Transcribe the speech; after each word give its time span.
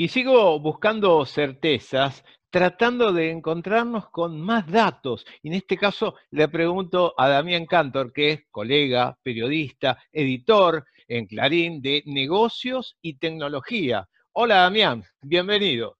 Y 0.00 0.06
sigo 0.06 0.60
buscando 0.60 1.26
certezas, 1.26 2.24
tratando 2.50 3.12
de 3.12 3.32
encontrarnos 3.32 4.08
con 4.10 4.40
más 4.40 4.70
datos. 4.70 5.26
Y 5.42 5.48
en 5.48 5.54
este 5.54 5.76
caso 5.76 6.14
le 6.30 6.46
pregunto 6.46 7.14
a 7.18 7.28
Damián 7.28 7.66
Cantor, 7.66 8.12
que 8.12 8.30
es 8.30 8.40
colega, 8.52 9.18
periodista, 9.24 10.00
editor 10.12 10.86
en 11.08 11.26
Clarín 11.26 11.82
de 11.82 12.04
negocios 12.06 12.96
y 13.02 13.18
tecnología. 13.18 14.08
Hola 14.34 14.58
Damián, 14.58 15.02
bienvenido. 15.20 15.98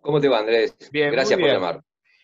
¿Cómo 0.00 0.20
te 0.20 0.28
va 0.28 0.38
Andrés? 0.38 0.76
Bien, 0.92 1.10
Gracias 1.10 1.40
por 1.40 1.48
llamar. 1.48 1.82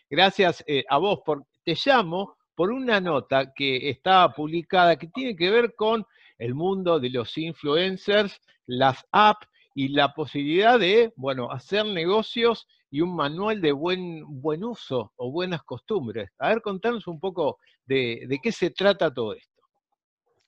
Gracias 0.08 0.62
eh, 0.64 0.84
a 0.88 0.98
vos, 0.98 1.22
por, 1.26 1.45
te 1.64 1.74
llamo 1.84 2.36
por 2.54 2.70
una 2.70 3.00
nota 3.00 3.52
que 3.52 3.90
está 3.90 4.32
publicada 4.32 4.95
que 4.95 5.08
tiene 5.08 5.34
que 5.34 5.50
ver 5.50 5.74
con 5.74 6.06
el 6.38 6.54
mundo 6.54 7.00
de 7.00 7.11
los 7.11 7.36
influencers, 7.36 8.40
las 8.66 9.04
apps 9.11 9.48
y 9.75 9.88
la 9.88 10.14
posibilidad 10.14 10.79
de, 10.79 11.12
bueno, 11.16 11.50
hacer 11.50 11.84
negocios 11.84 12.67
y 12.90 13.00
un 13.00 13.14
manual 13.14 13.61
de 13.61 13.72
buen, 13.72 14.22
buen 14.40 14.62
uso 14.62 15.12
o 15.16 15.32
buenas 15.32 15.64
costumbres. 15.64 16.30
A 16.39 16.50
ver, 16.50 16.62
contanos 16.62 17.08
un 17.08 17.18
poco 17.18 17.58
de, 17.85 18.26
qué 18.40 18.52
se 18.52 18.71
trata 18.71 19.13
todo 19.13 19.35
esto. 19.35 19.50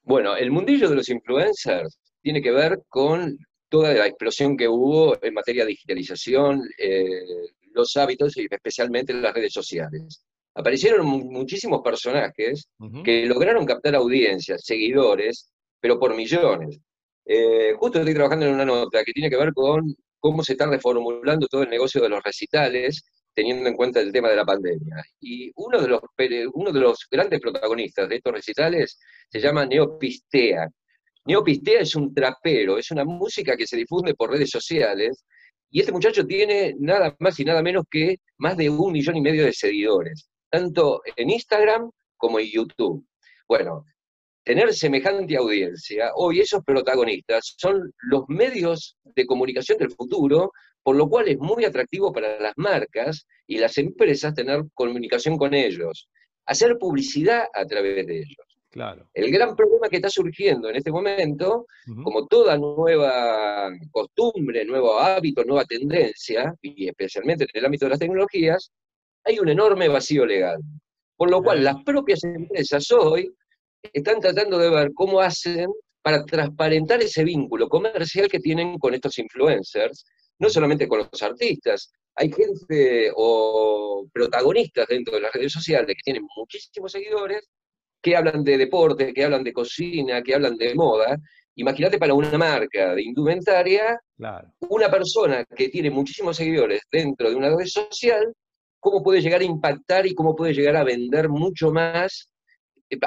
Bueno, 0.04 0.36
el 0.36 0.52
mundillo 0.52 0.88
de 0.88 0.94
los 0.94 1.08
influencers 1.08 1.98
tiene 2.22 2.40
que 2.40 2.52
ver 2.52 2.82
con 2.88 3.36
toda 3.68 3.92
la 3.92 4.06
explosión 4.06 4.56
que 4.56 4.68
hubo 4.68 5.20
en 5.20 5.34
materia 5.34 5.64
de 5.64 5.70
digitalización, 5.70 6.62
eh, 6.78 7.24
los 7.72 7.96
hábitos 7.96 8.36
y 8.36 8.46
especialmente 8.48 9.12
en 9.12 9.22
las 9.22 9.34
redes 9.34 9.52
sociales. 9.52 10.24
Aparecieron 10.54 11.04
muchísimos 11.04 11.82
personajes 11.82 12.68
que 13.04 13.26
lograron 13.26 13.66
captar 13.66 13.94
audiencias, 13.96 14.64
seguidores, 14.64 15.50
pero 15.80 15.98
por 15.98 16.14
millones. 16.14 16.80
Eh, 17.26 17.74
justo 17.76 17.98
estoy 17.98 18.14
trabajando 18.14 18.46
en 18.46 18.54
una 18.54 18.64
nota 18.64 19.04
que 19.04 19.12
tiene 19.12 19.28
que 19.28 19.36
ver 19.36 19.52
con 19.52 19.94
cómo 20.20 20.42
se 20.44 20.52
está 20.52 20.66
reformulando 20.66 21.48
todo 21.48 21.64
el 21.64 21.70
negocio 21.70 22.00
de 22.00 22.08
los 22.08 22.22
recitales, 22.22 23.04
teniendo 23.34 23.68
en 23.68 23.76
cuenta 23.76 24.00
el 24.00 24.12
tema 24.12 24.28
de 24.30 24.36
la 24.36 24.44
pandemia. 24.44 25.02
Y 25.20 25.50
uno 25.56 25.80
de 25.80 25.88
los, 25.88 26.00
uno 26.54 26.72
de 26.72 26.80
los 26.80 27.06
grandes 27.10 27.40
protagonistas 27.40 28.08
de 28.08 28.16
estos 28.16 28.32
recitales 28.32 28.98
se 29.30 29.40
llama 29.40 29.66
Neopistea. 29.66 30.68
Neopistea 31.26 31.80
es 31.80 31.96
un 31.96 32.14
trapero, 32.14 32.78
es 32.78 32.90
una 32.92 33.04
música 33.04 33.56
que 33.56 33.66
se 33.66 33.76
difunde 33.76 34.14
por 34.14 34.30
redes 34.30 34.50
sociales, 34.50 35.24
y 35.70 35.80
este 35.80 35.92
muchacho 35.92 36.24
tiene 36.24 36.74
nada 36.78 37.14
más 37.18 37.38
y 37.40 37.44
nada 37.44 37.62
menos 37.62 37.84
que 37.90 38.16
más 38.38 38.56
de 38.56 38.70
un 38.70 38.92
millón 38.92 39.16
y 39.16 39.20
medio 39.20 39.44
de 39.44 39.52
seguidores, 39.52 40.28
tanto 40.48 41.02
en 41.16 41.30
Instagram 41.30 41.90
como 42.16 42.38
en 42.38 42.46
YouTube. 42.46 43.04
Bueno, 43.48 43.84
tener 44.46 44.72
semejante 44.72 45.36
audiencia, 45.36 46.12
hoy 46.14 46.38
esos 46.38 46.62
protagonistas 46.62 47.56
son 47.58 47.92
los 47.98 48.22
medios 48.28 48.96
de 49.02 49.26
comunicación 49.26 49.76
del 49.76 49.90
futuro, 49.90 50.52
por 50.84 50.94
lo 50.94 51.08
cual 51.08 51.26
es 51.26 51.38
muy 51.38 51.64
atractivo 51.64 52.12
para 52.12 52.38
las 52.40 52.52
marcas 52.56 53.26
y 53.48 53.58
las 53.58 53.76
empresas 53.76 54.34
tener 54.34 54.62
comunicación 54.72 55.36
con 55.36 55.52
ellos, 55.52 56.08
hacer 56.46 56.78
publicidad 56.78 57.46
a 57.52 57.64
través 57.66 58.06
de 58.06 58.18
ellos. 58.18 58.46
Claro. 58.70 59.10
El 59.14 59.32
gran 59.32 59.56
problema 59.56 59.88
que 59.88 59.96
está 59.96 60.10
surgiendo 60.10 60.70
en 60.70 60.76
este 60.76 60.92
momento, 60.92 61.66
como 62.04 62.28
toda 62.28 62.56
nueva 62.56 63.68
costumbre, 63.90 64.64
nuevo 64.64 64.96
hábito, 65.00 65.42
nueva 65.42 65.64
tendencia, 65.64 66.54
y 66.62 66.86
especialmente 66.86 67.44
en 67.44 67.50
el 67.52 67.64
ámbito 67.64 67.86
de 67.86 67.90
las 67.90 67.98
tecnologías, 67.98 68.70
hay 69.24 69.40
un 69.40 69.48
enorme 69.48 69.88
vacío 69.88 70.24
legal. 70.24 70.60
Por 71.16 71.30
lo 71.32 71.42
cual 71.42 71.64
las 71.64 71.82
propias 71.82 72.22
empresas 72.22 72.92
hoy 72.92 73.32
están 73.92 74.20
tratando 74.20 74.58
de 74.58 74.70
ver 74.70 74.92
cómo 74.94 75.20
hacen 75.20 75.70
para 76.02 76.24
transparentar 76.24 77.02
ese 77.02 77.24
vínculo 77.24 77.68
comercial 77.68 78.28
que 78.28 78.38
tienen 78.38 78.78
con 78.78 78.94
estos 78.94 79.18
influencers, 79.18 80.04
no 80.38 80.48
solamente 80.48 80.86
con 80.86 80.98
los 80.98 81.22
artistas, 81.22 81.90
hay 82.14 82.32
gente 82.32 83.10
o 83.14 84.06
protagonistas 84.12 84.86
dentro 84.88 85.14
de 85.14 85.20
las 85.20 85.32
redes 85.32 85.52
sociales 85.52 85.94
que 85.94 86.02
tienen 86.02 86.26
muchísimos 86.36 86.92
seguidores, 86.92 87.48
que 88.00 88.16
hablan 88.16 88.42
de 88.42 88.56
deporte, 88.56 89.12
que 89.12 89.24
hablan 89.24 89.44
de 89.44 89.52
cocina, 89.52 90.22
que 90.22 90.34
hablan 90.34 90.56
de 90.56 90.74
moda. 90.74 91.18
Imagínate 91.56 91.98
para 91.98 92.14
una 92.14 92.38
marca 92.38 92.94
de 92.94 93.02
indumentaria, 93.02 94.00
una 94.60 94.90
persona 94.90 95.44
que 95.44 95.68
tiene 95.68 95.90
muchísimos 95.90 96.36
seguidores 96.36 96.82
dentro 96.90 97.28
de 97.28 97.36
una 97.36 97.54
red 97.54 97.66
social, 97.66 98.32
cómo 98.80 99.02
puede 99.02 99.20
llegar 99.20 99.40
a 99.40 99.44
impactar 99.44 100.06
y 100.06 100.14
cómo 100.14 100.34
puede 100.34 100.54
llegar 100.54 100.76
a 100.76 100.84
vender 100.84 101.28
mucho 101.28 101.70
más 101.70 102.30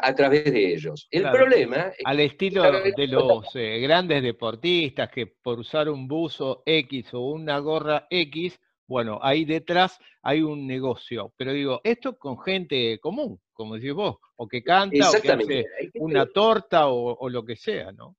a 0.02 0.16
través 0.16 0.46
de 0.46 0.74
ellos. 0.74 1.08
El 1.10 1.30
problema... 1.32 1.92
Al 2.04 2.20
estilo 2.20 2.64
de 2.64 3.08
los 3.08 3.56
eh, 3.56 3.80
grandes 3.80 4.22
deportistas 4.24 5.10
que 5.10 5.28
por 5.28 5.60
usar 5.60 5.90
un 5.90 6.08
buzo 6.08 6.64
X 6.66 7.14
o 7.14 7.32
una 7.32 7.60
gorra 7.60 8.08
X, 8.10 8.60
bueno, 8.88 9.20
ahí 9.22 9.46
detrás 9.46 10.00
hay 10.24 10.42
un 10.42 10.66
negocio. 10.66 11.32
Pero 11.38 11.54
digo, 11.54 11.80
esto 11.84 12.18
con 12.18 12.40
gente 12.40 13.00
común, 13.00 13.40
como 13.54 13.76
decís 13.76 13.94
vos, 13.94 14.18
o 14.36 14.48
que 14.48 14.64
canta, 14.64 15.10
o 15.10 15.22
que 15.22 15.32
hace 15.32 15.66
una 15.96 16.26
torta 16.26 16.88
o, 16.88 17.30
lo 17.30 17.46
que 17.46 17.56
sea, 17.56 17.92
¿no? 17.92 18.16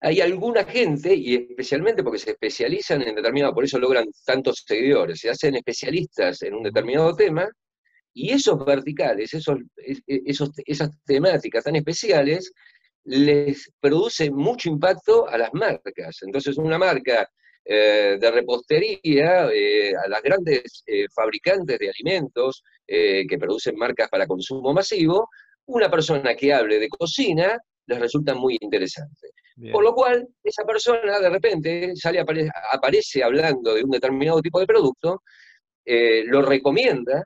Hay 0.00 0.20
alguna 0.20 0.64
gente, 0.64 1.14
y 1.14 1.34
especialmente 1.34 2.02
porque 2.02 2.18
se 2.18 2.32
especializan 2.32 3.02
en 3.02 3.14
determinado, 3.14 3.54
por 3.54 3.64
eso 3.64 3.78
logran 3.78 4.06
tantos 4.26 4.64
seguidores, 4.66 5.20
se 5.20 5.30
hacen 5.30 5.54
especialistas 5.54 6.42
en 6.42 6.54
un 6.54 6.64
determinado 6.64 7.14
tema, 7.14 7.48
y 8.14 8.30
esos 8.30 8.64
verticales, 8.64 9.34
esos, 9.34 9.58
esos, 10.06 10.50
esas 10.64 10.90
temáticas 11.04 11.64
tan 11.64 11.76
especiales, 11.76 12.52
les 13.04 13.70
produce 13.80 14.30
mucho 14.30 14.70
impacto 14.70 15.28
a 15.28 15.36
las 15.36 15.52
marcas. 15.52 16.22
Entonces, 16.22 16.56
una 16.56 16.78
marca 16.78 17.28
eh, 17.66 18.18
de 18.20 18.30
repostería, 18.30 19.48
eh, 19.50 19.94
a 19.96 20.06
las 20.08 20.22
grandes 20.22 20.82
eh, 20.86 21.06
fabricantes 21.14 21.78
de 21.78 21.90
alimentos 21.90 22.62
que 22.86 23.38
producen 23.38 23.76
marcas 23.76 24.10
para 24.10 24.26
consumo 24.26 24.74
masivo, 24.74 25.30
una 25.66 25.90
persona 25.90 26.34
que 26.34 26.52
hable 26.52 26.78
de 26.78 26.90
cocina 26.90 27.58
les 27.86 27.98
resulta 27.98 28.34
muy 28.34 28.58
interesante. 28.60 29.30
Por 29.72 29.82
lo 29.82 29.94
cual, 29.94 30.28
esa 30.42 30.64
persona 30.64 31.18
de 31.18 31.30
repente 31.30 31.96
sale, 31.96 32.22
aparece 32.72 33.22
hablando 33.22 33.72
de 33.72 33.84
un 33.84 33.90
determinado 33.90 34.42
tipo 34.42 34.60
de 34.60 34.66
producto, 34.66 35.22
lo 35.86 36.42
recomienda, 36.42 37.24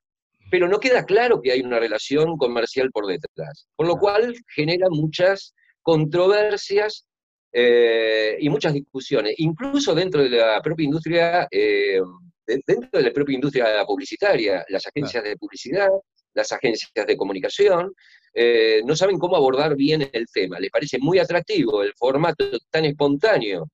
pero 0.51 0.69
no 0.69 0.79
queda 0.79 1.05
claro 1.05 1.41
que 1.41 1.53
hay 1.53 1.61
una 1.61 1.79
relación 1.79 2.37
comercial 2.37 2.91
por 2.91 3.07
detrás, 3.07 3.69
por 3.77 3.87
lo 3.87 3.97
cual 3.97 4.35
genera 4.55 4.89
muchas 4.91 5.55
controversias 5.83 7.07
eh, 7.53 8.37
y 8.41 8.49
muchas 8.49 8.75
discusiones, 8.75 9.35
incluso 9.39 9.95
dentro 9.95 10.23
de 10.23 10.31
la 10.31 10.61
propia 10.61 10.85
industria, 10.85 11.49
eh, 11.51 12.01
dentro 12.47 12.91
de 12.93 13.03
la 13.03 13.13
propia 13.13 13.35
industria 13.35 13.85
publicitaria, 13.87 14.65
las 14.69 14.87
agencias 14.87 15.25
de 15.25 15.37
publicidad, 15.37 15.89
las 16.35 16.53
agencias 16.53 17.07
de 17.07 17.17
comunicación, 17.17 17.93
eh, 18.35 18.83
no 18.85 18.95
saben 18.95 19.19
cómo 19.19 19.37
abordar 19.37 19.75
bien 19.77 20.09
el 20.13 20.27
tema. 20.33 20.61
Les 20.61 20.71
parece 20.71 20.99
muy 20.99 21.19
atractivo 21.19 21.83
el 21.83 21.93
formato 21.95 22.45
tan 22.71 22.85
espontáneo 22.85 23.69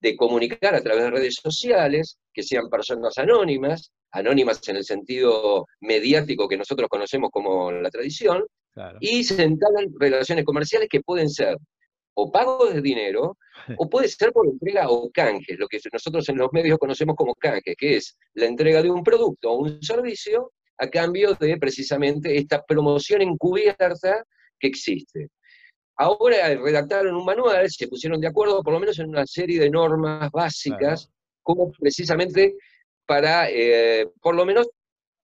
de 0.00 0.16
comunicar 0.16 0.74
a 0.74 0.82
través 0.82 1.04
de 1.04 1.10
redes 1.10 1.34
sociales, 1.34 2.18
que 2.32 2.42
sean 2.42 2.68
personas 2.70 3.16
anónimas, 3.18 3.92
anónimas 4.12 4.66
en 4.68 4.76
el 4.76 4.84
sentido 4.84 5.66
mediático 5.80 6.48
que 6.48 6.56
nosotros 6.56 6.88
conocemos 6.88 7.30
como 7.30 7.70
la 7.70 7.90
tradición, 7.90 8.44
y 9.00 9.24
se 9.24 9.42
entablan 9.42 9.92
relaciones 9.98 10.44
comerciales 10.44 10.88
que 10.88 11.00
pueden 11.00 11.28
ser 11.28 11.56
o 12.14 12.30
pago 12.30 12.66
de 12.66 12.80
dinero, 12.80 13.36
o 13.78 13.88
puede 13.88 14.08
ser 14.08 14.32
por 14.32 14.46
entrega 14.46 14.88
o 14.88 15.10
canje, 15.10 15.56
lo 15.56 15.68
que 15.68 15.78
nosotros 15.92 16.28
en 16.28 16.38
los 16.38 16.48
medios 16.52 16.78
conocemos 16.78 17.16
como 17.16 17.34
canje, 17.34 17.74
que 17.76 17.96
es 17.96 18.16
la 18.34 18.46
entrega 18.46 18.82
de 18.82 18.90
un 18.90 19.02
producto 19.02 19.50
o 19.50 19.58
un 19.58 19.82
servicio 19.82 20.52
a 20.78 20.88
cambio 20.88 21.34
de 21.34 21.56
precisamente 21.58 22.36
esta 22.36 22.62
promoción 22.64 23.22
encubierta 23.22 24.24
que 24.58 24.66
existe. 24.66 25.28
Ahora 25.96 26.54
redactaron 26.54 27.14
un 27.14 27.24
manual, 27.24 27.68
se 27.70 27.86
pusieron 27.86 28.20
de 28.20 28.28
acuerdo 28.28 28.62
por 28.62 28.72
lo 28.72 28.80
menos 28.80 28.98
en 28.98 29.10
una 29.10 29.26
serie 29.26 29.60
de 29.60 29.68
normas 29.68 30.30
básicas, 30.30 31.10
como 31.42 31.70
precisamente 31.72 32.56
para, 33.06 33.50
eh, 33.50 34.08
por 34.20 34.34
lo 34.34 34.44
menos, 34.44 34.68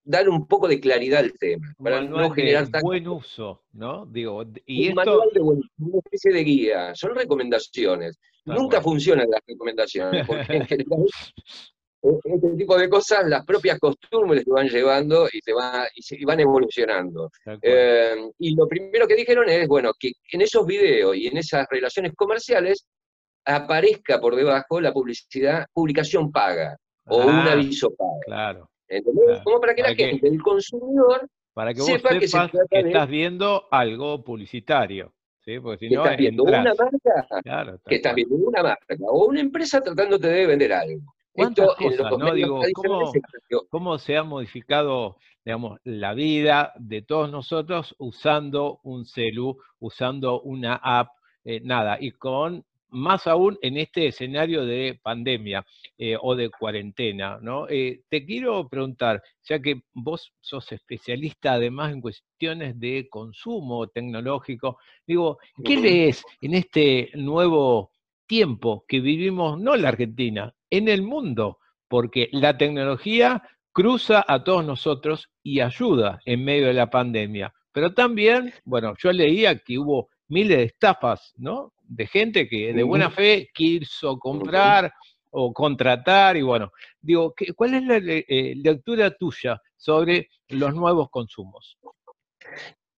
dar 0.06 0.28
un 0.28 0.46
poco 0.46 0.68
de 0.68 0.80
claridad 0.80 1.20
al 1.20 1.32
tema, 1.32 1.74
para 1.82 2.00
no 2.00 2.30
generar 2.30 2.68
tan... 2.68 2.80
buen 2.80 3.06
uso, 3.08 3.64
¿no? 3.72 4.06
Digo, 4.06 4.44
y 4.64 4.92
un 4.92 4.98
esto... 5.00 5.22
de 5.32 5.40
buen 5.40 5.60
una 5.78 5.98
especie 5.98 6.32
de 6.32 6.44
guía, 6.44 6.94
son 6.94 7.14
recomendaciones. 7.14 8.18
Nunca 8.44 8.80
funcionan 8.80 9.28
las 9.28 9.40
recomendaciones, 9.44 10.24
porque 10.24 10.56
en 10.56 10.66
general 10.66 11.06
e-, 12.02 12.18
este 12.24 12.48
tipo 12.56 12.78
de 12.78 12.88
cosas, 12.88 13.26
las 13.26 13.44
propias 13.44 13.80
costumbres 13.80 14.44
te 14.44 14.50
van 14.52 14.68
llevando 14.68 15.26
y, 15.32 15.40
va, 15.50 15.88
y, 15.92 16.24
van 16.24 16.40
evolucionando. 16.40 17.32
Eh, 17.60 18.30
y 18.38 18.54
lo 18.54 18.68
primero 18.68 19.08
que 19.08 19.16
dijeron 19.16 19.48
es, 19.48 19.66
bueno, 19.66 19.90
que 19.98 20.12
en 20.30 20.42
esos 20.42 20.64
videos 20.64 21.16
y 21.16 21.26
en 21.26 21.38
esas 21.38 21.66
relaciones 21.68 22.12
comerciales 22.14 22.86
aparezca 23.44 24.20
por 24.20 24.36
debajo 24.36 24.80
la 24.80 24.92
publicidad, 24.92 25.66
publicación 25.72 26.30
paga 26.30 26.76
o 27.06 27.18
un 27.18 27.30
ah, 27.30 27.52
aviso 27.52 27.90
pago. 27.94 28.20
Claro. 28.24 28.70
¿Entendés? 28.88 29.40
Como 29.44 29.60
para 29.60 29.74
que 29.74 29.82
la 29.82 29.94
gente, 29.94 30.28
el 30.28 30.42
consumidor, 30.42 31.28
para 31.54 31.72
que 31.72 31.80
vos 31.80 31.88
sepa 31.88 32.10
que, 32.18 32.26
estás 32.26 33.08
viendo 33.08 33.66
algo 33.70 34.22
publicitario. 34.22 35.12
¿sí? 35.44 35.58
Porque 35.58 35.88
si 35.88 35.94
no, 35.94 36.04
estás 36.04 36.18
viendo 36.18 36.42
una 36.42 36.62
marca, 36.62 37.78
que 37.86 37.94
estás 37.96 38.14
viendo 38.14 38.36
una 38.36 38.62
marca 38.62 38.94
o 39.08 39.26
una 39.26 39.40
empresa 39.40 39.80
tratándote 39.80 40.28
de 40.28 40.46
vender 40.46 40.72
algo. 40.72 41.14
¿Cuántas 41.32 41.74
cosas, 41.76 42.18
¿no? 42.18 42.34
Digo, 42.34 42.60
¿cómo, 43.70 43.98
se 43.98 44.16
ha 44.16 44.22
modificado, 44.22 45.16
digamos, 45.44 45.78
la 45.84 46.14
vida 46.14 46.72
de 46.76 47.02
todos 47.02 47.30
nosotros 47.30 47.94
usando 47.98 48.80
un 48.82 49.04
celu, 49.04 49.58
usando 49.78 50.40
una 50.40 50.74
app, 50.74 51.08
eh, 51.44 51.60
nada, 51.62 51.98
y 52.00 52.12
con 52.12 52.64
más 52.88 53.26
aún 53.26 53.58
en 53.62 53.76
este 53.76 54.06
escenario 54.06 54.64
de 54.64 54.98
pandemia 55.02 55.64
eh, 55.98 56.16
o 56.20 56.34
de 56.34 56.50
cuarentena, 56.50 57.38
¿no? 57.40 57.68
Eh, 57.68 58.02
te 58.08 58.24
quiero 58.24 58.68
preguntar, 58.68 59.22
ya 59.42 59.60
que 59.60 59.82
vos 59.92 60.32
sos 60.40 60.70
especialista 60.72 61.54
además 61.54 61.92
en 61.92 62.00
cuestiones 62.00 62.78
de 62.78 63.08
consumo 63.10 63.88
tecnológico, 63.88 64.78
digo, 65.06 65.38
¿qué 65.64 65.76
lees 65.76 66.24
en 66.40 66.54
este 66.54 67.10
nuevo 67.14 67.90
tiempo 68.26 68.84
que 68.86 69.00
vivimos, 69.00 69.58
no 69.58 69.74
en 69.74 69.82
la 69.82 69.88
Argentina, 69.88 70.54
en 70.70 70.88
el 70.88 71.02
mundo? 71.02 71.58
Porque 71.88 72.28
la 72.32 72.56
tecnología 72.58 73.42
cruza 73.72 74.24
a 74.26 74.42
todos 74.42 74.64
nosotros 74.64 75.28
y 75.42 75.60
ayuda 75.60 76.20
en 76.24 76.44
medio 76.44 76.66
de 76.66 76.74
la 76.74 76.88
pandemia. 76.88 77.52
Pero 77.72 77.92
también, 77.92 78.54
bueno, 78.64 78.94
yo 78.98 79.12
leía 79.12 79.58
que 79.58 79.78
hubo 79.78 80.08
miles 80.28 80.58
de 80.58 80.64
estafas, 80.64 81.32
¿no? 81.36 81.72
De 81.82 82.06
gente 82.06 82.48
que 82.48 82.72
de 82.72 82.82
buena 82.82 83.10
fe 83.10 83.48
quiso 83.54 84.18
comprar 84.18 84.92
o 85.30 85.52
contratar 85.52 86.36
y 86.36 86.42
bueno, 86.42 86.72
digo, 87.00 87.34
¿cuál 87.54 87.74
es 87.74 87.82
la 87.84 87.96
eh, 87.98 88.54
lectura 88.56 89.10
tuya 89.16 89.60
sobre 89.76 90.30
los 90.48 90.74
nuevos 90.74 91.10
consumos? 91.10 91.78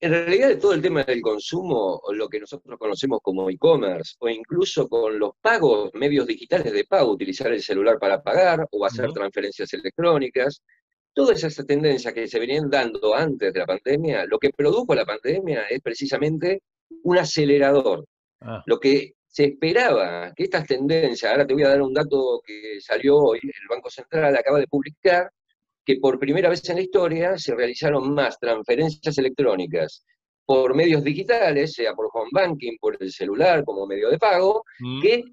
En 0.00 0.12
realidad, 0.12 0.48
de 0.48 0.56
todo 0.56 0.74
el 0.74 0.80
tema 0.80 1.02
del 1.02 1.20
consumo, 1.20 2.00
lo 2.12 2.28
que 2.28 2.38
nosotros 2.38 2.78
conocemos 2.78 3.18
como 3.20 3.50
e-commerce, 3.50 4.14
o 4.20 4.28
incluso 4.28 4.88
con 4.88 5.18
los 5.18 5.32
pagos, 5.40 5.90
medios 5.94 6.24
digitales 6.24 6.72
de 6.72 6.84
pago, 6.84 7.10
utilizar 7.10 7.52
el 7.52 7.60
celular 7.60 7.98
para 7.98 8.22
pagar 8.22 8.64
o 8.70 8.86
hacer 8.86 9.12
transferencias 9.12 9.72
electrónicas, 9.72 10.62
todas 11.12 11.42
esas 11.42 11.66
tendencias 11.66 12.14
que 12.14 12.28
se 12.28 12.38
venían 12.38 12.70
dando 12.70 13.12
antes 13.12 13.52
de 13.52 13.58
la 13.58 13.66
pandemia, 13.66 14.24
lo 14.26 14.38
que 14.38 14.50
produjo 14.50 14.94
la 14.94 15.04
pandemia 15.04 15.62
es 15.62 15.80
precisamente 15.80 16.62
un 17.02 17.18
acelerador. 17.18 18.06
Ah. 18.40 18.62
Lo 18.66 18.78
que 18.78 19.14
se 19.26 19.44
esperaba 19.44 20.32
que 20.34 20.44
estas 20.44 20.66
tendencias, 20.66 21.30
ahora 21.30 21.46
te 21.46 21.54
voy 21.54 21.62
a 21.62 21.68
dar 21.68 21.82
un 21.82 21.94
dato 21.94 22.40
que 22.44 22.80
salió 22.80 23.16
hoy, 23.18 23.40
el 23.42 23.68
Banco 23.68 23.90
Central 23.90 24.36
acaba 24.36 24.58
de 24.58 24.66
publicar, 24.66 25.30
que 25.84 25.96
por 25.96 26.18
primera 26.18 26.48
vez 26.48 26.68
en 26.68 26.76
la 26.76 26.82
historia 26.82 27.38
se 27.38 27.54
realizaron 27.54 28.12
más 28.12 28.38
transferencias 28.38 29.16
electrónicas 29.16 30.04
por 30.44 30.74
medios 30.74 31.04
digitales, 31.04 31.72
sea 31.72 31.94
por 31.94 32.08
home 32.12 32.30
banking, 32.32 32.78
por 32.80 32.96
el 33.00 33.12
celular 33.12 33.64
como 33.64 33.86
medio 33.86 34.10
de 34.10 34.18
pago, 34.18 34.64
mm. 34.80 35.02
que 35.02 35.24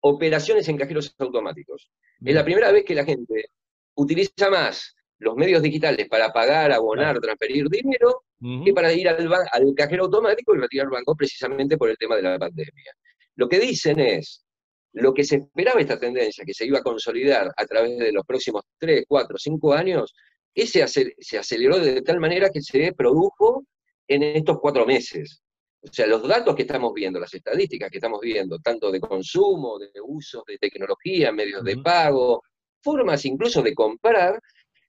operaciones 0.00 0.68
en 0.68 0.76
cajeros 0.76 1.14
automáticos. 1.18 1.90
Es 2.24 2.34
la 2.34 2.44
primera 2.44 2.72
vez 2.72 2.84
que 2.84 2.94
la 2.94 3.04
gente 3.04 3.46
utiliza 3.94 4.50
más 4.50 4.96
los 5.18 5.34
medios 5.36 5.62
digitales 5.62 6.08
para 6.08 6.32
pagar, 6.32 6.72
abonar, 6.72 7.18
transferir 7.20 7.68
dinero, 7.68 8.24
que 8.40 8.72
para 8.72 8.92
ir 8.92 9.08
al, 9.08 9.32
al, 9.32 9.74
cajero 9.74 10.04
automático 10.04 10.54
y 10.54 10.58
retirar 10.58 10.88
banco 10.90 11.14
precisamente 11.16 11.76
por 11.76 11.88
el 11.88 11.96
tema 11.96 12.16
de 12.16 12.22
la 12.22 12.38
pandemia. 12.38 12.92
Lo 13.36 13.48
que 13.48 13.58
dicen 13.58 13.98
es, 14.00 14.44
lo 14.92 15.12
que 15.12 15.24
se 15.24 15.36
esperaba 15.36 15.80
esta 15.80 15.98
tendencia, 15.98 16.44
que 16.44 16.54
se 16.54 16.66
iba 16.66 16.78
a 16.78 16.82
consolidar 16.82 17.50
a 17.56 17.66
través 17.66 17.98
de 17.98 18.12
los 18.12 18.24
próximos 18.24 18.62
3, 18.78 19.04
4, 19.08 19.38
5 19.38 19.72
años, 19.72 20.14
ese 20.54 20.86
se 20.86 21.38
aceleró 21.38 21.78
de 21.78 22.00
tal 22.02 22.18
manera 22.18 22.48
que 22.50 22.62
se 22.62 22.92
produjo 22.94 23.64
en 24.08 24.22
estos 24.22 24.58
cuatro 24.60 24.86
meses. 24.86 25.42
O 25.82 25.92
sea, 25.92 26.06
los 26.06 26.26
datos 26.26 26.56
que 26.56 26.62
estamos 26.62 26.92
viendo, 26.94 27.20
las 27.20 27.32
estadísticas 27.34 27.90
que 27.90 27.98
estamos 27.98 28.20
viendo, 28.20 28.58
tanto 28.58 28.90
de 28.90 29.00
consumo, 29.00 29.78
de 29.78 29.90
uso 30.02 30.42
de 30.46 30.58
tecnología, 30.58 31.30
medios 31.30 31.62
de 31.62 31.76
pago, 31.76 32.42
formas 32.82 33.24
incluso 33.24 33.62
de 33.62 33.74
comprar, 33.74 34.40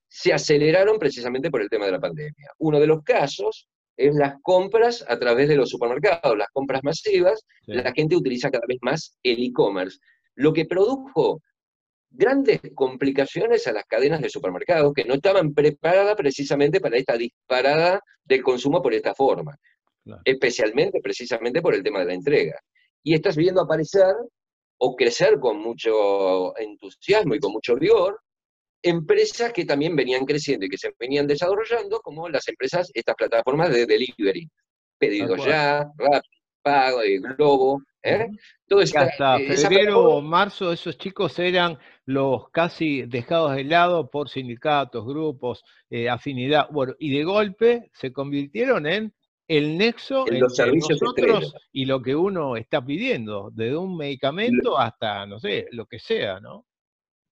se 0.08 0.34
aceleraron 0.34 0.98
precisamente 0.98 1.50
por 1.50 1.62
el 1.62 1.70
tema 1.70 1.86
de 1.86 1.92
la 1.92 2.00
pandemia. 2.00 2.52
Uno 2.60 2.80
de 2.80 2.88
los 2.88 3.04
casos 3.04 3.68
es 3.98 4.14
las 4.16 4.36
compras 4.42 5.04
a 5.08 5.18
través 5.18 5.50
de 5.50 5.56
los 5.56 5.70
supermercados, 5.70 6.38
las 6.38 6.50
compras 6.54 6.82
masivas, 6.84 7.46
la 7.66 7.92
gente 7.94 8.16
utiliza 8.16 8.52
cada 8.52 8.66
vez 8.68 8.78
más 8.82 9.18
el 9.24 9.44
e-commerce, 9.44 9.98
lo 10.36 10.54
que 10.54 10.66
produjo 10.66 11.42
grandes 12.10 12.62
complicaciones 12.76 13.68
a 13.68 13.74
las 13.74 13.86
cadenas 13.86 14.22
de 14.22 14.30
supermercados 14.30 14.94
que 14.94 15.04
no 15.04 15.16
estaban 15.16 15.54
preparadas 15.54 16.16
precisamente 16.16 16.80
para 16.80 16.98
esta 16.98 17.18
disparada 17.18 18.00
del 18.24 18.44
consumo 18.44 18.82
por 18.82 18.94
esta 18.94 19.14
forma, 19.14 19.58
especialmente 20.24 21.00
precisamente 21.02 21.62
por 21.62 21.74
el 21.74 21.84
tema 21.84 22.00
de 22.00 22.06
la 22.06 22.14
entrega. 22.14 22.60
Y 23.04 23.14
estás 23.14 23.36
viendo 23.36 23.62
aparecer 23.62 24.16
o 24.80 24.96
crecer 24.96 25.40
con 25.40 25.58
mucho 25.58 26.58
entusiasmo 26.58 27.36
y 27.36 27.40
con 27.40 27.52
mucho 27.52 27.76
vigor 27.76 28.20
empresas 28.82 29.52
que 29.54 29.66
también 29.66 29.96
venían 29.96 30.26
creciendo 30.26 30.66
y 30.66 30.70
que 30.70 30.78
se 30.78 30.94
venían 31.00 31.28
desarrollando, 31.28 32.00
como 32.02 32.30
las 32.30 32.48
empresas, 32.48 32.92
estas 32.94 33.16
plataformas 33.16 33.72
de 33.72 33.86
delivery. 33.86 34.50
Pedido 35.00 35.36
ya, 35.38 35.86
Rappi, 35.98 36.38
Pago, 36.62 37.02
eh, 37.02 37.20
Globo. 37.20 37.82
¿eh? 38.04 38.28
Todo 38.68 38.82
Hasta 38.82 39.38
eh, 39.38 39.58
febrero 39.58 40.02
o 40.02 40.22
marzo 40.22 40.72
esos 40.72 40.98
chicos 40.98 41.38
eran 41.40 41.78
los 42.06 42.50
casi 42.50 43.04
dejados 43.04 43.56
de 43.56 43.64
lado 43.64 44.10
por 44.10 44.30
sindicatos, 44.30 45.06
grupos, 45.06 45.64
afinidad. 46.10 46.68
Bueno, 46.72 46.94
y 47.00 47.16
de 47.16 47.24
golpe 47.24 47.90
se 47.94 48.12
convirtieron 48.12 48.88
en 48.88 49.14
el 49.48 49.78
nexo 49.78 50.28
en 50.28 50.42
los 50.42 50.56
servicios 50.56 51.02
nosotros 51.02 51.56
y 51.72 51.86
lo 51.86 52.02
que 52.02 52.16
uno 52.16 52.58
está 52.58 52.84
pidiendo, 52.84 53.50
desde 53.54 53.78
un 53.78 53.96
medicamento 53.96 54.78
hasta, 54.78 55.26
no 55.26 55.40
sé, 55.40 55.68
lo 55.72 55.86
que 55.86 56.00
sea, 56.00 56.40
¿no? 56.40 56.66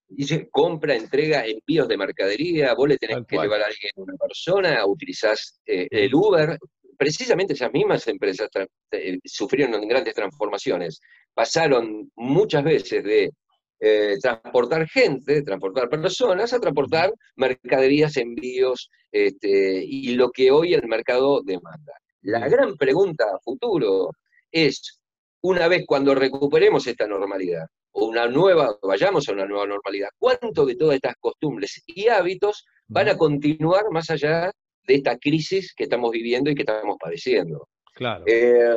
Dice, 0.08 0.48
compra, 0.50 0.94
entrega, 0.94 1.44
envíos 1.44 1.88
de 1.88 1.96
mercadería, 1.96 2.74
vos 2.74 2.88
le 2.88 2.96
tenés 2.96 3.26
que 3.26 3.36
llevar 3.36 3.62
a 3.62 3.66
alguien, 3.66 3.90
una 3.96 4.14
persona, 4.16 4.86
utilizás 4.86 5.60
eh, 5.66 5.88
el 5.90 6.14
Uber. 6.14 6.58
Precisamente 6.96 7.54
esas 7.54 7.72
mismas 7.72 8.06
empresas 8.06 8.48
eh, 8.92 9.18
sufrieron 9.24 9.86
grandes 9.86 10.14
transformaciones. 10.14 11.00
Pasaron 11.34 12.10
muchas 12.14 12.64
veces 12.64 13.04
de 13.04 13.30
eh, 13.78 14.16
transportar 14.22 14.88
gente, 14.88 15.42
transportar 15.42 15.88
personas, 15.90 16.52
a 16.52 16.60
transportar 16.60 17.12
mercaderías, 17.34 18.16
envíos 18.16 18.90
este, 19.12 19.84
y 19.84 20.14
lo 20.14 20.30
que 20.30 20.50
hoy 20.50 20.72
el 20.72 20.86
mercado 20.86 21.42
demanda. 21.42 21.92
La 22.22 22.48
gran 22.48 22.76
pregunta 22.76 23.24
a 23.24 23.38
futuro 23.40 24.10
es, 24.50 24.98
una 25.48 25.68
vez 25.68 25.84
cuando 25.86 26.14
recuperemos 26.14 26.86
esta 26.86 27.06
normalidad, 27.06 27.66
o 27.92 28.06
una 28.06 28.26
nueva, 28.26 28.76
vayamos 28.82 29.28
a 29.28 29.32
una 29.32 29.46
nueva 29.46 29.66
normalidad, 29.66 30.08
¿cuánto 30.18 30.66
de 30.66 30.74
todas 30.74 30.96
estas 30.96 31.14
costumbres 31.20 31.82
y 31.86 32.08
hábitos 32.08 32.66
van 32.88 33.08
a 33.08 33.16
continuar 33.16 33.84
más 33.90 34.10
allá 34.10 34.50
de 34.86 34.94
esta 34.94 35.16
crisis 35.16 35.72
que 35.74 35.84
estamos 35.84 36.10
viviendo 36.10 36.50
y 36.50 36.54
que 36.54 36.62
estamos 36.62 36.96
padeciendo? 36.98 37.68
Claro. 37.94 38.24
Eh, 38.26 38.76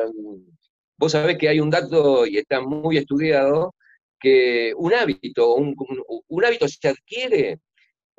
vos 0.98 1.12
sabés 1.12 1.38
que 1.38 1.50
hay 1.50 1.60
un 1.60 1.72
dato, 1.72 2.27
y 2.27 2.38
está 2.38 2.62
muy 2.62 2.98
estudiado, 2.98 3.74
que 4.20 4.74
un 4.77 4.94
hábito, 4.94 5.55
un, 5.55 5.75
un 6.27 6.46
hábito 6.46 6.67
se 6.67 6.89
adquiere 6.89 7.60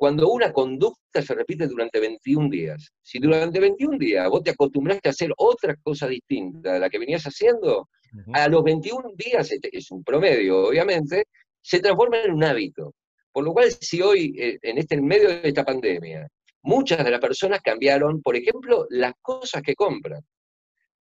cuando 0.01 0.31
una 0.31 0.51
conducta 0.51 1.21
se 1.21 1.35
repite 1.35 1.67
durante 1.67 1.99
21 1.99 2.49
días. 2.49 2.91
Si 3.03 3.19
durante 3.19 3.59
21 3.59 3.99
días 3.99 4.27
vos 4.29 4.41
te 4.41 4.49
acostumbraste 4.49 5.07
a 5.07 5.11
hacer 5.11 5.31
otra 5.37 5.75
cosa 5.75 6.07
distinta 6.07 6.73
de 6.73 6.79
la 6.79 6.89
que 6.89 6.97
venías 6.97 7.23
haciendo, 7.25 7.87
a 8.33 8.47
los 8.47 8.63
21 8.63 9.11
días, 9.15 9.51
este, 9.51 9.69
es 9.71 9.91
un 9.91 10.03
promedio 10.03 10.69
obviamente, 10.69 11.25
se 11.61 11.81
transforma 11.81 12.19
en 12.19 12.31
un 12.31 12.43
hábito. 12.43 12.95
Por 13.31 13.43
lo 13.43 13.53
cual, 13.53 13.69
si 13.79 14.01
hoy, 14.01 14.33
eh, 14.39 14.57
en 14.63 14.79
este 14.79 14.95
en 14.95 15.05
medio 15.05 15.29
de 15.29 15.47
esta 15.47 15.63
pandemia, 15.63 16.27
muchas 16.63 17.05
de 17.05 17.11
las 17.11 17.19
personas 17.19 17.61
cambiaron, 17.61 18.23
por 18.23 18.35
ejemplo, 18.35 18.87
las 18.89 19.13
cosas 19.21 19.61
que 19.61 19.75
compran. 19.75 20.23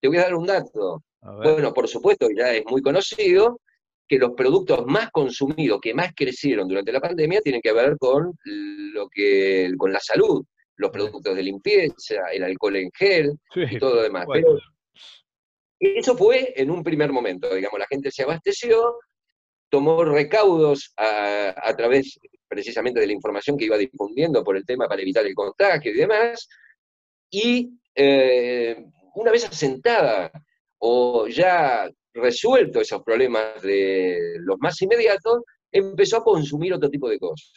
Te 0.02 0.08
voy 0.08 0.18
a 0.18 0.22
dar 0.22 0.34
un 0.34 0.48
dato. 0.48 1.04
Bueno, 1.22 1.72
por 1.72 1.88
supuesto, 1.88 2.30
ya 2.36 2.52
es 2.52 2.64
muy 2.66 2.82
conocido 2.82 3.62
que 4.08 4.18
los 4.18 4.32
productos 4.32 4.86
más 4.86 5.12
consumidos, 5.12 5.80
que 5.82 5.94
más 5.94 6.14
crecieron 6.16 6.68
durante 6.68 6.92
la 6.92 7.02
pandemia, 7.02 7.42
tienen 7.42 7.62
que 7.62 7.74
ver 7.74 7.98
con 7.98 8.34
lo 8.46 9.10
que, 9.10 9.72
con 9.78 9.92
la 9.92 10.00
salud, 10.00 10.44
los 10.78 10.92
productos 10.92 11.36
de 11.36 11.44
limpieza, 11.44 12.16
el 12.32 12.44
alcohol 12.44 12.78
en 12.78 12.92
gel 12.92 13.34
y 13.56 13.78
todo 13.78 13.96
lo 13.96 14.02
demás. 14.04 14.26
Pero 14.32 14.58
eso 15.80 16.18
fue 16.18 16.54
en 16.56 16.72
un 16.72 16.84
primer 16.84 17.12
momento, 17.12 17.54
digamos, 17.54 17.80
la 17.80 17.88
gente 17.88 18.12
se 18.12 18.24
abasteció, 18.24 18.98
tomó 19.70 20.04
recaudos 20.06 20.94
a, 20.98 21.74
través 21.76 22.20
precisamente 22.48 23.00
de 23.00 23.08
la 23.08 23.14
información 23.14 23.58
que 23.58 23.66
iba 23.66 23.78
difundiendo 23.78 24.44
por 24.44 24.56
el 24.56 24.66
tema 24.66 24.88
para 24.88 25.02
evitar 25.02 25.26
el 25.26 25.36
contagio 25.36 25.92
y 25.92 25.96
demás, 25.96 26.48
y 27.30 27.72
eh, 27.94 28.86
una 29.16 29.32
vez 29.32 29.46
asentada 29.46 30.32
o 30.80 31.28
ya 31.28 31.90
resuelto 32.18 32.82
esos 32.82 33.04
problemas 33.04 33.62
de 33.62 34.18
los 34.40 34.58
más 34.60 34.82
inmediatos, 34.82 35.44
empezó 35.72 36.18
a 36.18 36.24
consumir 36.24 36.74
otro 36.74 36.90
tipo 36.90 37.10
de 37.10 37.20
cosas. 37.20 37.54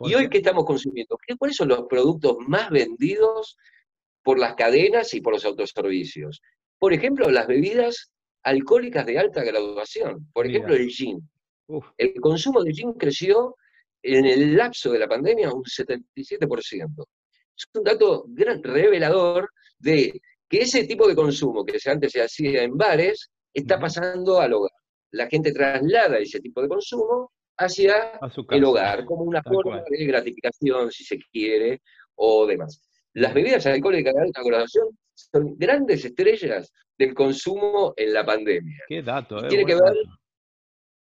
¿Y 0.00 0.14
hoy 0.14 0.28
qué 0.28 0.38
estamos 0.38 0.64
consumiendo? 0.64 1.18
¿Cuáles 1.38 1.56
son 1.56 1.68
los 1.68 1.82
productos 1.86 2.38
más 2.46 2.70
vendidos 2.70 3.56
por 4.22 4.38
las 4.38 4.54
cadenas 4.54 5.12
y 5.14 5.20
por 5.20 5.34
los 5.34 5.44
autoservicios? 5.44 6.40
Por 6.78 6.94
ejemplo, 6.94 7.30
las 7.30 7.46
bebidas 7.46 8.10
alcohólicas 8.42 9.04
de 9.04 9.18
alta 9.18 9.44
graduación, 9.44 10.26
por 10.32 10.46
ejemplo, 10.46 10.74
el 10.74 10.88
gin. 10.88 11.20
El 11.98 12.14
consumo 12.20 12.62
de 12.62 12.72
gin 12.72 12.94
creció 12.94 13.56
en 14.02 14.24
el 14.24 14.56
lapso 14.56 14.90
de 14.90 14.98
la 14.98 15.08
pandemia 15.08 15.52
un 15.52 15.62
77%. 15.62 17.06
Es 17.56 17.66
un 17.74 17.84
dato 17.84 18.24
gran, 18.28 18.62
revelador 18.62 19.50
de 19.78 20.20
que 20.48 20.62
ese 20.62 20.84
tipo 20.84 21.06
de 21.06 21.14
consumo 21.14 21.64
que 21.64 21.78
antes 21.88 22.12
se 22.12 22.22
hacía 22.22 22.62
en 22.62 22.76
bares 22.76 23.30
está 23.52 23.78
pasando 23.78 24.40
al 24.40 24.52
hogar. 24.52 24.72
La 25.12 25.26
gente 25.26 25.52
traslada 25.52 26.18
ese 26.18 26.40
tipo 26.40 26.62
de 26.62 26.68
consumo 26.68 27.32
hacia 27.58 28.18
el 28.50 28.64
hogar, 28.64 29.04
como 29.04 29.24
una 29.24 29.42
forma 29.42 29.82
de 29.88 30.04
gratificación, 30.06 30.90
si 30.90 31.04
se 31.04 31.18
quiere, 31.18 31.82
o 32.14 32.46
demás. 32.46 32.88
Las 33.14 33.34
bebidas 33.34 33.66
alcohólicas 33.66 34.14
de 34.14 34.22
alta 34.22 34.42
graduación 34.42 34.88
son 35.14 35.56
grandes 35.58 36.04
estrellas 36.04 36.72
del 36.96 37.12
consumo 37.14 37.92
en 37.96 38.12
la 38.12 38.24
pandemia. 38.24 38.78
Qué 38.88 39.02
dato, 39.02 39.44
eh, 39.44 39.48
Tiene 39.48 39.66
que 39.66 39.74
ver 39.74 39.94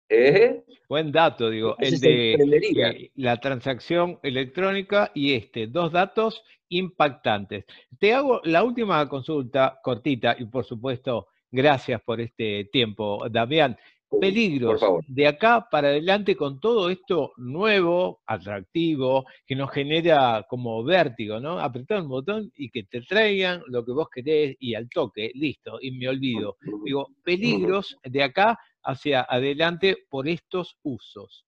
¿Eh? 0.08 0.62
Buen 0.88 1.10
dato, 1.10 1.50
digo, 1.50 1.74
el 1.80 1.98
de 1.98 3.10
la 3.16 3.38
transacción 3.38 4.20
electrónica 4.22 5.10
y 5.14 5.34
este, 5.34 5.66
dos 5.66 5.90
datos 5.90 6.44
impactantes. 6.68 7.64
Te 7.98 8.14
hago 8.14 8.40
la 8.44 8.62
última 8.62 9.08
consulta 9.08 9.80
cortita 9.82 10.36
y 10.38 10.44
por 10.44 10.64
supuesto, 10.64 11.26
gracias 11.50 12.00
por 12.02 12.20
este 12.20 12.68
tiempo, 12.72 13.26
Damián. 13.30 13.76
Peligros 14.20 14.80
de 15.08 15.26
acá 15.26 15.66
para 15.68 15.88
adelante 15.88 16.36
con 16.36 16.60
todo 16.60 16.90
esto 16.90 17.32
nuevo, 17.38 18.22
atractivo, 18.24 19.26
que 19.44 19.56
nos 19.56 19.70
genera 19.72 20.46
como 20.48 20.84
vértigo, 20.84 21.40
¿no? 21.40 21.58
Apretar 21.58 22.02
un 22.02 22.08
botón 22.08 22.52
y 22.54 22.70
que 22.70 22.84
te 22.84 23.00
traigan 23.02 23.62
lo 23.66 23.84
que 23.84 23.92
vos 23.92 24.08
querés 24.08 24.56
y 24.60 24.74
al 24.74 24.88
toque, 24.88 25.32
listo, 25.34 25.78
y 25.80 25.90
me 25.90 26.08
olvido. 26.08 26.56
Digo, 26.84 27.08
peligros 27.24 27.96
de 28.04 28.22
acá 28.22 28.56
hacia 28.84 29.22
adelante 29.28 29.96
por 30.08 30.28
estos 30.28 30.78
usos. 30.82 31.44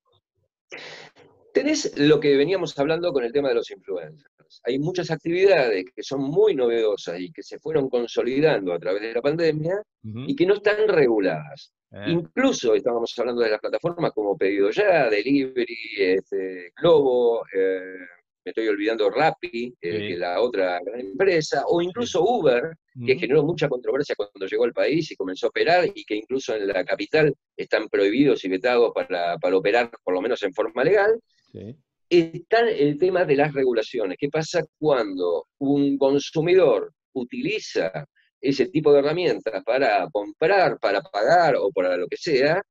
Tenés 1.55 1.97
lo 1.97 2.19
que 2.21 2.37
veníamos 2.37 2.77
hablando 2.79 3.13
con 3.13 3.25
el 3.25 3.33
tema 3.33 3.49
de 3.49 3.55
los 3.55 3.71
influencers. 3.71 4.38
Hay 4.65 4.79
muchas 4.79 5.11
actividades 5.11 5.85
que 5.95 6.03
son 6.03 6.23
muy 6.23 6.55
novedosas 6.55 7.21
y 7.21 7.31
que 7.33 7.43
se 7.43 7.59
fueron 7.59 7.89
consolidando 7.89 8.73
a 8.73 8.79
través 8.79 9.03
de 9.03 9.13
la 9.13 9.23
pandemia 9.23 9.83
y 10.03 10.35
que 10.35 10.47
no 10.47 10.55
están 10.55 10.89
reguladas. 10.89 11.73
Eh. 11.91 12.05
Incluso 12.09 12.75
estábamos 12.75 13.13
hablando 13.19 13.43
de 13.43 13.51
las 13.51 13.61
plataformas 13.61 14.13
como 14.13 14.37
Pedido 14.37 14.71
Ya, 14.71 15.09
Delivery, 15.09 15.77
este, 15.97 16.73
Globo, 16.77 17.45
eh, 17.55 17.97
me 18.45 18.51
estoy 18.51 18.69
olvidando 18.69 19.11
Rappi, 19.11 19.75
eh, 19.81 19.99
que 19.99 20.13
es 20.15 20.19
la 20.19 20.41
otra 20.41 20.81
gran 20.83 21.01
empresa, 21.01 21.65
o 21.67 21.83
incluso 21.83 22.23
Uber, 22.23 22.75
que 23.05 23.19
generó 23.19 23.45
mucha 23.45 23.69
controversia 23.69 24.17
cuando 24.17 24.47
llegó 24.47 24.65
al 24.65 24.73
país 24.73 25.11
y 25.11 25.17
comenzó 25.17 25.47
a 25.47 25.51
operar, 25.51 25.87
y 25.95 26.05
que 26.05 26.17
incluso 26.17 26.55
en 26.55 26.67
la 26.67 26.85
capital 26.85 27.35
están 27.57 27.89
prohibidos 27.89 28.45
y 28.45 28.49
vetados 28.49 28.93
para, 28.95 29.37
operar, 29.55 29.91
por 30.03 30.15
lo 30.15 30.21
menos 30.21 30.43
en 30.43 30.53
forma 30.53 30.83
legal. 30.83 31.21
Está 32.09 32.61
el 32.71 32.99
tema 32.99 33.25
de 33.25 33.37
las 33.37 33.53
regulaciones. 33.53 34.17
¿Qué 34.19 34.29
pasa 34.29 34.63
cuando 34.79 35.47
un 35.59 35.99
consumidor 35.99 36.93
utiliza 37.13 38.07
ese 38.41 38.69
tipo 38.69 38.93
de 38.93 39.01
herramientas 39.01 39.63
para 39.65 40.09
comprar, 40.11 40.79
para 40.79 41.03
pagar 41.03 41.57
o 41.57 41.71
para 41.71 41.97
lo 41.97 42.07
que 42.07 42.17
sea, 42.17 42.63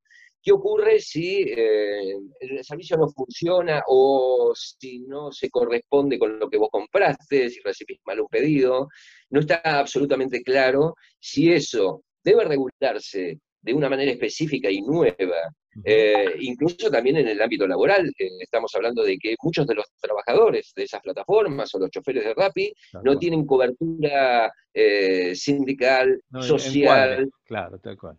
¿Qué 0.47 0.53
ocurre 0.53 1.01
si 1.01 1.41
eh, 1.41 2.13
el 2.39 2.63
servicio 2.63 2.95
no 2.95 3.09
funciona 3.09 3.83
o 3.87 4.53
si 4.55 4.99
no 4.99 5.29
se 5.29 5.49
corresponde 5.49 6.17
con 6.17 6.39
lo 6.39 6.49
que 6.49 6.57
vos 6.57 6.69
compraste, 6.71 7.49
si 7.49 7.59
recibís 7.59 7.99
mal 8.05 8.21
un 8.21 8.27
pedido? 8.29 8.87
No 9.29 9.41
está 9.41 9.57
absolutamente 9.57 10.41
claro 10.43 10.95
si 11.19 11.51
eso 11.51 12.03
debe 12.23 12.45
regularse 12.45 13.41
de 13.61 13.73
una 13.73 13.89
manera 13.89 14.11
específica 14.11 14.71
y 14.71 14.81
nueva, 14.81 15.53
eh, 15.83 16.35
incluso 16.39 16.89
también 16.89 17.17
en 17.17 17.27
el 17.27 17.41
ámbito 17.41 17.67
laboral. 17.67 18.07
Eh, 18.17 18.29
estamos 18.39 18.73
hablando 18.75 19.03
de 19.03 19.17
que 19.17 19.35
muchos 19.41 19.67
de 19.67 19.75
los 19.75 19.85
trabajadores 19.99 20.71
de 20.75 20.83
esas 20.83 21.01
plataformas 21.01 21.73
o 21.75 21.79
los 21.79 21.91
choferes 21.91 22.25
de 22.25 22.33
Rappi 22.33 22.73
no 23.03 23.17
tienen 23.17 23.45
cobertura 23.45 24.51
eh, 24.73 25.35
sindical, 25.35 26.21
social, 26.39 27.29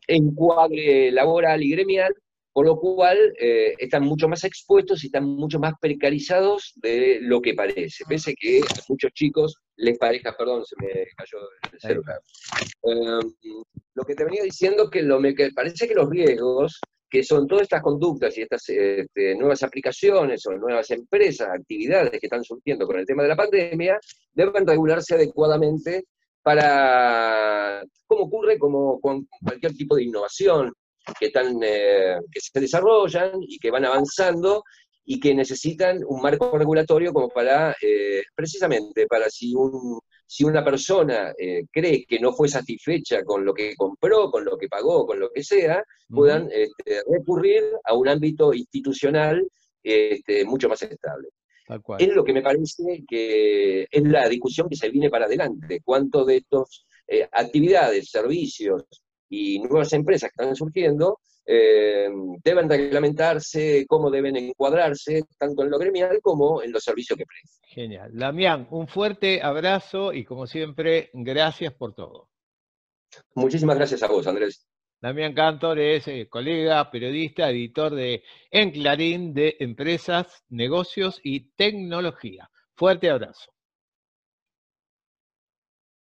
encuadre 0.06 1.10
laboral 1.10 1.62
y 1.62 1.70
gremial, 1.70 2.14
por 2.52 2.66
lo 2.66 2.78
cual 2.80 3.16
están 3.38 4.02
mucho 4.02 4.28
más 4.28 4.42
expuestos 4.42 5.04
y 5.04 5.06
están 5.06 5.24
mucho 5.24 5.60
más 5.60 5.74
precarizados 5.80 6.72
de 6.76 7.18
lo 7.20 7.40
que 7.40 7.54
parece, 7.54 8.04
pese 8.08 8.34
que 8.34 8.58
a 8.58 8.82
muchos 8.88 9.12
chicos 9.12 9.54
les 9.76 9.96
parezca, 9.96 10.36
perdón, 10.36 10.64
se 10.64 10.74
me 10.80 10.88
cayó 11.16 11.38
el 11.72 11.80
celular. 11.80 12.20
lo 13.94 14.04
que 14.04 14.14
te 14.16 14.24
venía 14.24 14.42
diciendo 14.42 14.90
que 14.90 15.02
lo 15.02 15.22
que 15.22 15.52
parece 15.54 15.86
que 15.86 15.94
los 15.94 16.10
riesgos 16.10 16.80
que 17.10 17.22
son 17.22 17.46
todas 17.46 17.62
estas 17.62 17.82
conductas 17.82 18.36
y 18.36 18.42
estas 18.42 18.68
este, 18.68 19.34
nuevas 19.34 19.62
aplicaciones 19.62 20.44
o 20.46 20.52
nuevas 20.52 20.90
empresas, 20.90 21.48
actividades 21.48 22.20
que 22.20 22.26
están 22.26 22.44
surgiendo 22.44 22.86
con 22.86 22.98
el 22.98 23.06
tema 23.06 23.22
de 23.22 23.28
la 23.30 23.36
pandemia, 23.36 23.98
deben 24.32 24.66
regularse 24.66 25.14
adecuadamente 25.14 26.04
para, 26.42 27.82
como 28.06 28.24
ocurre 28.24 28.58
como 28.58 29.00
con 29.00 29.26
cualquier 29.42 29.72
tipo 29.74 29.96
de 29.96 30.04
innovación 30.04 30.72
que, 31.18 31.26
están, 31.26 31.58
eh, 31.62 32.18
que 32.30 32.40
se 32.40 32.60
desarrollan 32.60 33.32
y 33.40 33.58
que 33.58 33.70
van 33.70 33.84
avanzando 33.84 34.62
y 35.04 35.18
que 35.18 35.34
necesitan 35.34 36.00
un 36.06 36.20
marco 36.20 36.56
regulatorio 36.58 37.14
como 37.14 37.30
para, 37.30 37.74
eh, 37.80 38.22
precisamente, 38.34 39.06
para 39.06 39.30
si 39.30 39.54
un 39.54 39.98
si 40.30 40.44
una 40.44 40.62
persona 40.62 41.32
eh, 41.38 41.64
cree 41.72 42.04
que 42.04 42.20
no 42.20 42.34
fue 42.34 42.50
satisfecha 42.50 43.24
con 43.24 43.46
lo 43.46 43.54
que 43.54 43.74
compró, 43.74 44.30
con 44.30 44.44
lo 44.44 44.58
que 44.58 44.68
pagó, 44.68 45.06
con 45.06 45.18
lo 45.18 45.30
que 45.30 45.42
sea, 45.42 45.82
puedan 46.06 46.50
este, 46.52 47.02
recurrir 47.10 47.62
a 47.82 47.94
un 47.94 48.08
ámbito 48.08 48.52
institucional 48.52 49.48
este, 49.82 50.44
mucho 50.44 50.68
más 50.68 50.82
estable. 50.82 51.28
Es 51.98 52.14
lo 52.14 52.24
que 52.24 52.34
me 52.34 52.42
parece 52.42 53.04
que 53.08 53.86
es 53.90 54.02
la 54.02 54.28
discusión 54.28 54.68
que 54.68 54.76
se 54.76 54.90
viene 54.90 55.08
para 55.08 55.24
adelante. 55.24 55.80
¿Cuánto 55.82 56.26
de 56.26 56.36
estas 56.36 56.84
eh, 57.06 57.26
actividades, 57.32 58.10
servicios 58.10 58.84
y 59.28 59.58
nuevas 59.60 59.92
empresas 59.92 60.30
que 60.30 60.42
están 60.42 60.56
surgiendo 60.56 61.18
eh, 61.50 62.10
deben 62.44 62.68
reglamentarse, 62.68 63.86
cómo 63.88 64.10
deben 64.10 64.36
encuadrarse, 64.36 65.22
tanto 65.38 65.62
en 65.62 65.70
lo 65.70 65.78
gremial 65.78 66.20
como 66.20 66.62
en 66.62 66.70
los 66.72 66.84
servicios 66.84 67.16
que 67.16 67.24
prestan. 67.24 67.62
Genial. 67.70 68.10
Damián, 68.12 68.68
un 68.70 68.86
fuerte 68.86 69.40
abrazo 69.42 70.12
y 70.12 70.24
como 70.26 70.46
siempre, 70.46 71.08
gracias 71.14 71.72
por 71.72 71.94
todo. 71.94 72.28
Muchísimas 73.34 73.76
gracias 73.76 74.02
a 74.02 74.08
vos, 74.08 74.26
Andrés. 74.26 74.66
Damián 75.00 75.32
Cantor 75.32 75.78
es 75.78 76.06
eh, 76.08 76.28
colega, 76.28 76.90
periodista, 76.90 77.48
editor 77.48 77.94
de 77.94 78.24
En 78.50 78.70
Clarín 78.70 79.32
de 79.32 79.56
Empresas, 79.60 80.44
Negocios 80.50 81.18
y 81.22 81.54
Tecnología. 81.54 82.50
Fuerte 82.74 83.08
abrazo. 83.08 83.52